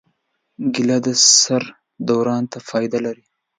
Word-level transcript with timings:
کېله 0.73 0.97
د 1.05 1.07
سر 1.41 1.63
دوران 2.07 2.43
ته 2.51 2.57
فایده 2.69 2.99
لري. 3.05 3.25